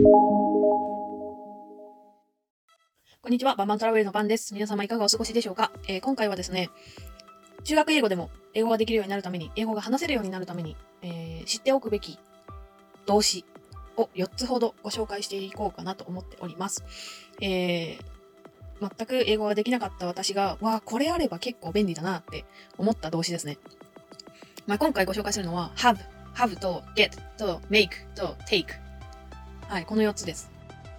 [0.00, 0.04] こ
[3.26, 4.54] んにちは、バンバントラベルのパンです。
[4.54, 6.70] 皆様いかがお過ごしでしょうか、えー今回はですね、
[7.64, 12.16] 中学英語でも英語ができるようになるために、英語が話せるようになるために、えー知っておくべき
[13.06, 13.44] 動詞
[13.96, 16.84] を4つほどご紹介していこうかなと思っております。
[17.40, 17.98] えー
[18.80, 22.44] 全く英語ができなかった私が、わあ、これあれば結構便利だなって
[22.76, 23.58] 思った動詞ですね。
[24.68, 25.98] まあ、今回ご紹介するのは、have、
[26.36, 28.87] have と get と make と take。
[29.68, 30.50] はい、この4つです。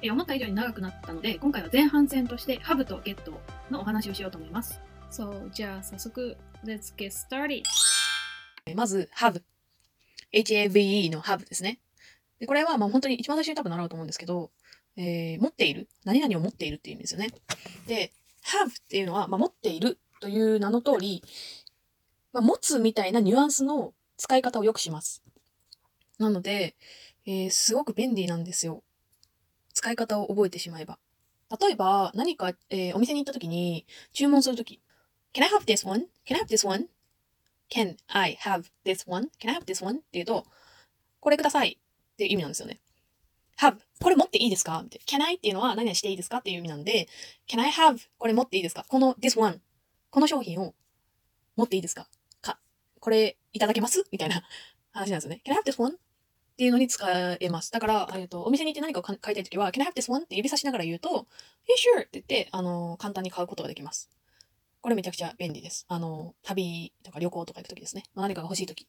[0.00, 3.16] えー思った以上に長くなったので、今回は前半戦として have と get
[3.70, 4.80] のお話をしようと思います。
[5.10, 7.62] So, じゃあ早速、Let's get started!
[8.66, 9.42] えーまず、have。
[10.32, 11.78] have の have ですね。
[12.40, 14.50] で、これはまあ本当に一番最初に多分習うと思うんですけど、
[14.96, 15.88] えー持っている？
[16.04, 17.28] 何々を持っているっていう意味ですよね。
[17.86, 18.12] で、
[18.44, 21.22] have っていうのは、まあ、持っているという名の通り、
[22.32, 25.22] まあ、持つみたいなニュアンスの使い方をよくします。
[26.18, 26.76] なので、
[27.26, 28.82] えーすごく便利なんですよ。
[29.72, 30.98] 使い方を覚えてしまえば。
[31.60, 34.80] 例えば、何か、えーお店に行った時に注文するとき、
[35.32, 36.06] Can I have this one?
[36.26, 36.88] Can I have this one?
[37.70, 39.30] Can I have this one?
[39.40, 39.96] Can I have this one?
[39.96, 40.44] って言うと、
[41.20, 42.80] これくださいっていう意味なんですよね。
[43.58, 44.82] have これ持っていいですか？
[44.82, 46.38] みたいな Can I っていうのは何々していいですか？
[46.38, 47.08] っていう意味なんで、
[47.48, 48.84] Can I have これ持っていいですか？
[48.88, 49.60] この this one
[50.10, 50.74] この商品を
[51.56, 52.06] 持っていいですか？
[52.42, 52.58] か、
[53.00, 54.04] これいただけます？
[54.12, 54.42] みたいな
[54.92, 55.40] 話なんですよね。
[55.44, 55.96] Can I have this one?
[56.54, 57.04] っていうのに使
[57.40, 57.72] えます。
[57.72, 60.22] だから、えっと、お店に行って何かを買いたいときは、Can I have this one?
[60.22, 62.00] って指差しながら言うと、y e a sure!
[62.02, 64.08] って言って、あの、簡単に買うことができます。
[64.80, 65.84] これめちゃくちゃ便利です。
[65.88, 68.04] あの、旅とか旅行とか行くときですね。
[68.14, 68.86] まあ何かが欲しいとき。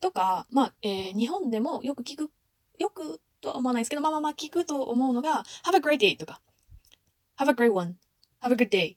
[0.00, 2.30] とか、まあ、えー日本でもよく聞く、
[2.78, 6.42] よくとは思わないですけど、まあまあまあ聞くと思うのが、Have a great day とか、
[7.38, 7.96] Have a great one,
[8.42, 8.96] Have a good day,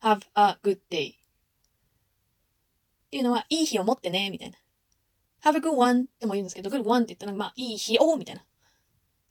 [0.00, 1.16] Have a good day っ
[3.10, 4.58] ていうのは、いい日を持ってね、みたいな。
[5.44, 8.42] Have a good one っても言うんですけど、good one って言ったら、まあ、いい日を、みたいな。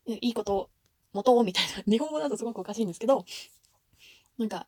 [0.07, 0.69] いいことを
[1.13, 1.83] 持とう、みたいな。
[1.87, 3.25] 日本語だとすごくおかしいんですけど、
[4.37, 4.67] なんか、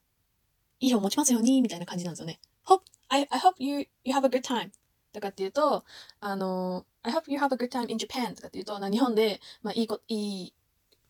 [0.79, 2.39] いい日を持ちますように、みたいな感じなんですよね。
[2.65, 4.71] Hope, I, I hope you, you have a good time.
[5.11, 5.85] とかっていうと、
[6.19, 10.53] あの、I hope you have a good time in Japan とかっていうと、な日本で、まあ、いいこ、いい、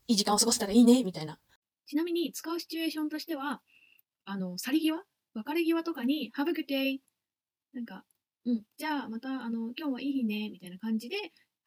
[0.08, 1.40] いい時間を過ごせたらいいね、みたいな。
[1.86, 3.62] ちなみに使うシチュエーションとしては、
[4.26, 5.04] あの、去り際？
[5.34, 7.00] 別れ際とかに Have a good day!
[7.74, 8.04] なんか、
[8.46, 11.16] うん、じゃあまた、あの、今日はいい日ねみたいな感じで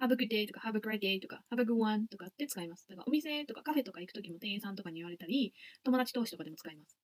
[0.00, 2.86] Have a good day とか Have a great day とか Have a good one とかって使います。
[2.88, 5.54] だからお店とかカフェとか行くときも店員さんとかに言われたり、
[5.84, 6.98] 友達同士とかでも使います。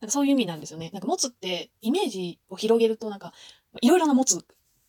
[0.00, 0.90] なんかそういう意味なんですよね。
[0.92, 3.32] なんか持つって、イメージを広げると、なんか、
[3.80, 4.44] いろいろな持つ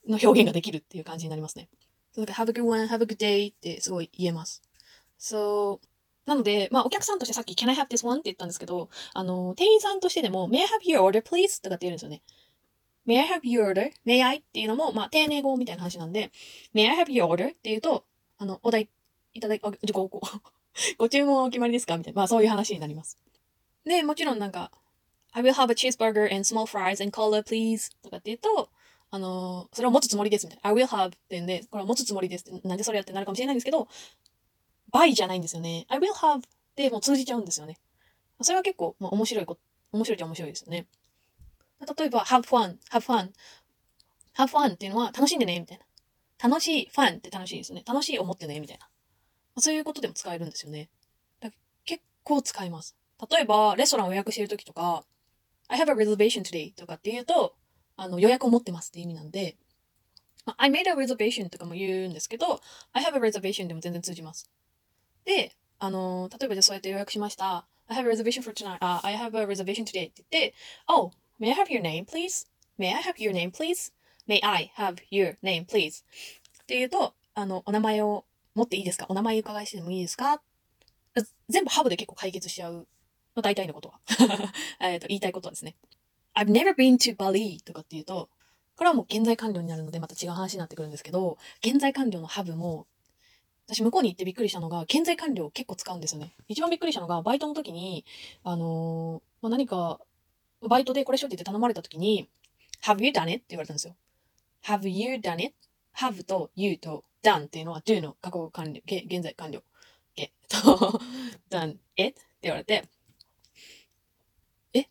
[0.08, 1.70] の表現ができるっていう感じになりますね。
[2.12, 4.64] そうなんか have a good one, have a good day ってすごい言えます。
[5.18, 5.88] そう。
[6.26, 12.24] なので、まあ、お客さんとしてさっき can I have this one って言ったんですけど、あの、店員さんとしてでも may I have your order please とかって言うんですよね。
[13.06, 13.92] May I have your order?
[14.06, 14.38] may I?
[14.38, 16.32] っていうのも、まあ、丁寧語みたいな話なんで、
[16.74, 17.52] may I have your order?
[17.52, 18.06] っていうと、
[18.38, 18.90] あの、お題
[19.34, 20.22] いただき、ご、ご、
[20.98, 21.98] ご注文お決まりですか？
[21.98, 23.18] みたいな、まあ、そういう話になります。
[23.86, 24.72] で、もちろんなんか、
[25.32, 28.70] I will have a cheeseburger and small fries and cola please とかって言うと、
[29.10, 30.70] あのそれを持つつもりですみたいな。
[30.70, 32.68] I will have って言うんで、これを持つつもりですって。
[32.68, 33.88] なんでそれやってなるかもしれないんですけど、
[34.92, 35.86] by じゃないんですよね。
[35.90, 36.42] I will have
[36.76, 37.78] でもう通じちゃうんですよね。
[38.42, 39.58] それは結構、まあ、面白いこ、
[39.92, 40.88] 面白いっちゃ面白いですよね。
[41.86, 43.32] 例えば、have fun, have fun,
[44.36, 46.50] have fun っていうのは楽しんでね、みたいな。
[46.50, 47.84] 楽しい、fun って楽しいですね。
[47.86, 48.90] 楽しい思ってね、みたいな。
[49.62, 50.90] そういうことでも使えるんですよね。
[51.40, 51.50] だ
[51.86, 52.96] 結構使います。
[53.30, 55.06] 例えば、レストランを予約してるときとか、
[55.68, 57.56] I have a reservation today とかって言うと、
[57.96, 59.58] あの、予約を持ってますって意味なんで、
[60.46, 62.60] まあ、I made a reservation とかも言うんですけど、
[62.92, 64.50] I have a reservation でも全然通じます。
[65.26, 67.68] で、あの、例えばじゃあそうやって予約しました。
[67.88, 68.78] I have a reservation for tonight.
[68.80, 70.54] あ、I have a reservation today って言って、
[70.88, 71.12] Oh,
[71.44, 72.48] may I have your name, please?
[72.78, 73.92] May I have your name, please?
[74.28, 76.06] May I have your name, please?
[76.64, 78.24] って言うと、あの、お名前を
[78.56, 79.08] 持っていいですか？
[79.10, 80.42] お名前伺いしてもいいですか？
[81.50, 82.88] 全部ハブで結構解決しちゃう。
[83.36, 84.00] の大体のことは。
[84.80, 85.76] えっと、言いたいことはですね。
[86.34, 88.30] I've never been to Bali とかっていうと、
[88.78, 92.88] これはもう現在完了になるのでまた違う話になってくるんですけど、現在完了のハブも、
[93.68, 96.34] 私向こうに行ってびっくりしたのが、現在完了を結構使うんですよね。
[96.48, 98.06] 一番びっくりしたのが、バイトの時に、
[98.44, 100.00] あのーまあ、何か、
[100.68, 102.30] バイトでこれしようって言って頼まれた時に、
[102.84, 103.36] Have you done it?
[103.36, 103.96] って言われたんですよ。
[104.64, 109.64] Have you done it?Have と you と done っていうのは do の過去完了、現在完了。
[110.16, 111.00] えっと、
[111.50, 112.10] done it?
[112.10, 112.88] って言われて、
[114.74, 114.86] え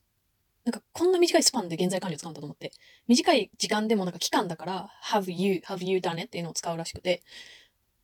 [0.65, 2.73] なんかこんな短いスパンで現在完了使うんだと思って、
[3.09, 6.23] 短い時間でもなんか期間だから、have you, have you done it?
[6.25, 7.23] っていうのを使うらしくて、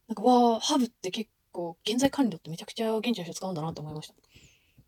[0.09, 4.15] なんかわあ、have って結構現在完了ってめちゃくちゃ現地の人使うんだなと思いました。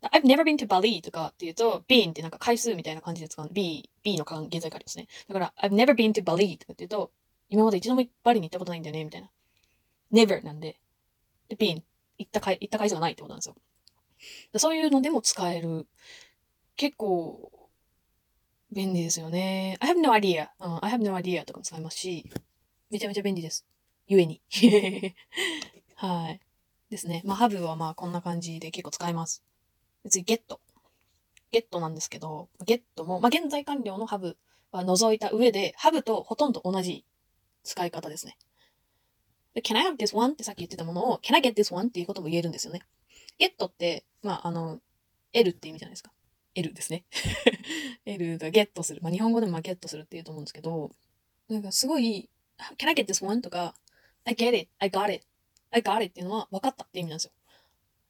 [0.03, 3.49] I've never been to Bali とかっていうと、been ってなんか回数みたいな感じで使う。
[3.51, 5.07] B、B の現在完了ですね。
[5.27, 7.11] だから、I've never been to Bali とかっていうと、
[7.49, 9.29] 今まで一度もバリに行ったことないんだよね、みたいな。
[10.11, 10.79] never なんで。
[11.49, 11.83] で、been
[12.17, 13.55] 行った回、行った回数がないってことなんですよ。
[14.57, 15.87] そういうのでも使える。
[16.75, 17.51] 結構、
[18.71, 19.77] 便利ですよね。
[19.81, 20.49] I have no idea.
[20.59, 22.31] うん、I have no idea とかも使えますし、
[22.89, 23.65] めちゃめちゃ便利です。
[24.07, 24.41] ゆえに。
[25.95, 26.39] はい。
[26.89, 27.21] ですね。
[27.25, 29.43] まあ、have はまあこんな感じで結構使えます。
[30.09, 30.41] 次、get。
[31.51, 34.35] get なんですけど、get も、まあ、現在完了の have
[34.71, 37.05] は除いた上で、have とほとんど同じ
[37.63, 38.37] 使い方ですね。
[39.53, 40.33] で can I have this one?
[40.33, 41.87] ってさっき言ってたものを can I get this one?
[41.87, 42.81] っていうことも言えるんですよね。
[43.39, 44.79] get って、まあ、あの、
[45.33, 46.11] L って意味じゃないですか。
[46.55, 47.05] L ですね。
[48.05, 49.01] L がゲットする。
[49.01, 50.91] まあ、日本語でもゲットするって言うと思うんですけど、
[51.49, 52.29] なんかすごい、
[52.77, 53.41] can I get this one?
[53.41, 53.75] とか、
[54.25, 55.25] I get it, I got it,
[55.71, 57.31] I got it っていうのは分かったって意味なんですよ。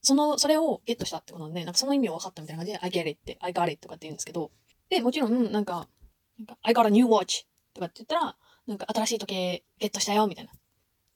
[0.01, 4.51] その、それをゲットしたってことなんで、なんかその意味を分かったみたいな感じで、I get it って、I got it とかって言うんですけど、
[4.89, 5.88] で、もちろん、なんか、
[6.39, 8.36] なんか I got a new watch とかって言ったら、
[8.68, 10.51] なんか新しい時計ゲットしたよみたいな。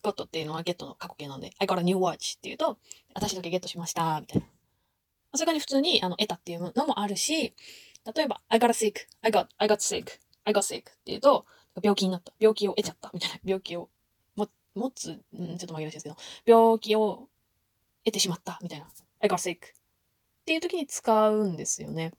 [0.03, 2.77] ゴットっていうのはゲットの過去形なんで、I got a new watch って言うと、
[3.15, 4.47] 新しい時計ゲットしましたみたいな。
[5.33, 7.55] それから普通にあの得たっていうのもあるし、
[8.15, 11.45] 例えば、I got sick, I got, I got sick, I got sick って言うと、
[11.81, 12.33] 病気になった。
[12.39, 13.09] 病気を得ちゃった。
[13.13, 13.39] みたいな。
[13.43, 13.89] 病気を
[14.35, 16.15] も持つ、ん、ちょっと紛らわしいですけど、
[16.45, 17.27] 病気を
[18.06, 18.60] 得てしまった。
[18.62, 18.88] みたいな。
[19.19, 19.60] I got sick っ
[20.46, 22.13] ていう時に使うんですよね。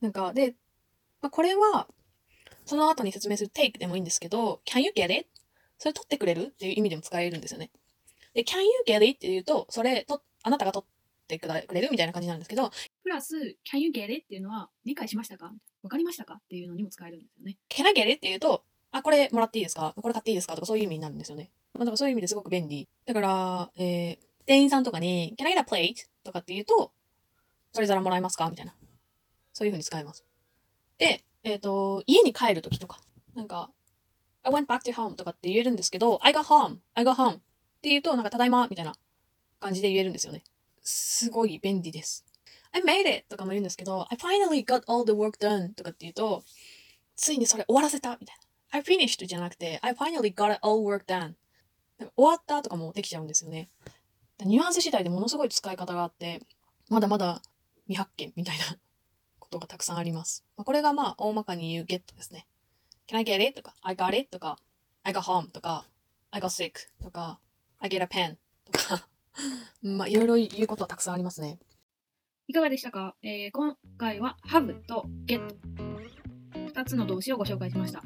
[0.00, 0.56] なんか、で、
[1.20, 1.88] まあ、これは、
[2.66, 5.28] その後に説明する take でもいいんですけど、can you get it?
[5.78, 7.70] それ取ってくれるっていう意味でも使えるんですよね。
[8.34, 9.10] で、can you get it?
[9.12, 12.70] って言うと、それと、あなたが取ってくれるみたいな感じなんですけど、
[13.02, 13.36] プラス、
[13.70, 14.24] can you get it?
[14.24, 15.52] っていうのは、理解しましたか？
[15.82, 16.34] わかりましたか？
[16.34, 17.58] っていうのにも使えるんですよね。
[17.68, 18.12] can I get it?
[18.14, 19.94] って言うと、あ、これもらっていいですか？
[20.00, 20.54] これ買っていいですか？
[20.54, 21.50] とかそういう意味になるんですよね。
[21.74, 22.88] まあ、だからそういう意味ですごく便利。
[23.06, 24.18] だから、えー、
[24.52, 25.94] 店員さんとかに、can I get a plate?
[26.24, 26.92] とかって言うと、
[27.72, 28.50] それ皿もらえますか？
[28.50, 28.74] みたいな。
[29.54, 30.26] そういう風に使えます。
[30.98, 33.00] で、えっ、ー、と、家に帰るときとか、
[33.34, 33.70] なんか、
[34.42, 37.40] I went back to home とかって言えるんですけど、I got home, I got home っ
[37.80, 38.94] て言うと、なんか、ただいまみたいな
[39.58, 40.44] 感じで言えるんですよね。
[40.82, 42.26] すごい便利です。
[42.72, 43.24] I made it!
[43.30, 46.44] とかも言うんですけど、I finally got all the work done とかって言うと、
[47.16, 48.36] ついにそれ終わらせたみたい
[48.70, 48.78] な。
[48.78, 51.36] I finished じゃなくて、I finally got all work done.
[52.16, 53.70] 終わったとかもできちゃうんですよね。
[54.44, 56.40] ニュアンス次第でものすごい使い方があって、
[56.88, 57.42] まだまだ
[57.86, 58.64] 未発見みたいな
[59.38, 60.44] ことがたくさんあります。
[60.56, 62.46] まあ、これがまあ大まかに言う get ですね。
[63.06, 63.54] Can I get it?
[63.54, 64.30] とか I got it?
[64.30, 64.58] とか
[65.02, 65.50] I got home?
[65.50, 65.86] とか
[66.30, 66.72] I got sick?
[67.02, 67.40] とか
[67.78, 68.36] I get a pen?
[68.64, 69.08] とか
[69.82, 71.58] まあいろいろ言うことはたくさんありますね。
[72.48, 75.56] いかがでしたか、えー、今回は have と get
[76.72, 78.02] 2つの動詞をご紹介しました。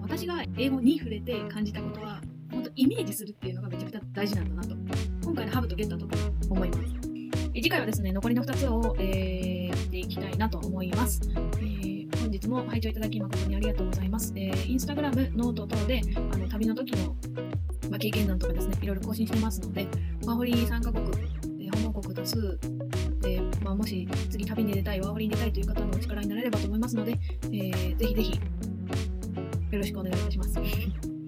[0.00, 2.20] 私が英語に触れて感じたことは、
[2.50, 4.74] 本当イメージするっていうのがめちゃくちゃ大事なんだなと、
[5.22, 6.06] 今回の have と get だと
[6.48, 7.00] 思います。
[7.54, 11.20] 次回はですね、残りの2つを、えー、やっていきたいなと思います。
[11.26, 14.32] えー、本日も拝聴いただき誠にありがとうございます。
[14.36, 16.00] えー、インスタグラム、ノート等で、
[16.32, 17.14] あの旅の時の、
[17.90, 19.86] ま、経験談とかですね、いろいろ更新してますので、
[20.24, 21.04] ワーホリ3カ国、
[21.60, 22.58] えー、訪問国多数
[23.20, 31.19] で、まあ、もし次旅に出たい、ワーホリに出たいという方のお力になれればと思いますので、えー、ぜひぜひ、よろしくお願いいたします。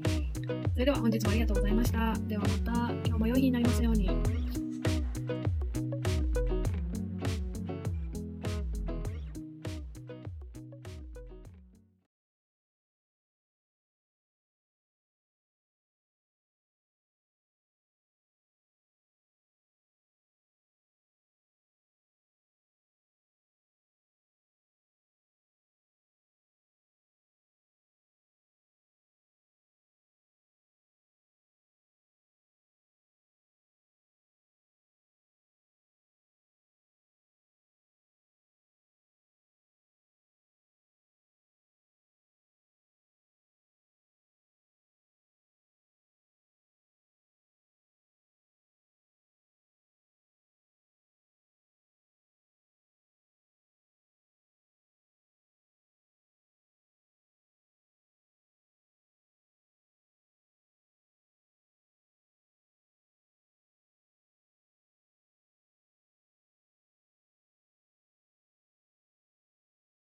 [0.82, 2.12] それでは本日もありがとうございました。
[2.26, 2.48] ではま
[2.88, 4.41] た今日も良い日になりますように。